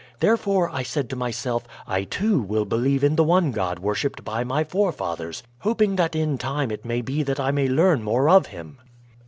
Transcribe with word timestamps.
Therefore, 0.19 0.67
I 0.73 0.81
said 0.81 1.11
to 1.11 1.15
myself, 1.15 1.63
I 1.85 2.05
too 2.05 2.41
will 2.41 2.65
believe 2.65 3.03
in 3.03 3.17
the 3.17 3.23
one 3.23 3.51
God 3.51 3.77
worshiped 3.77 4.23
by 4.23 4.43
my 4.43 4.63
forefathers, 4.63 5.43
hoping 5.59 5.95
that 5.97 6.15
in 6.15 6.39
time 6.39 6.71
it 6.71 6.83
may 6.83 7.01
be 7.01 7.21
that 7.21 7.39
I 7.39 7.51
may 7.51 7.67
learn 7.67 8.01
more 8.01 8.27
of 8.27 8.47
him. 8.47 8.79